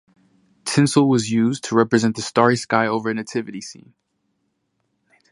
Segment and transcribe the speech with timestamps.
[0.65, 3.93] Tinsel was used to represent the starry sky over a Nativity scene.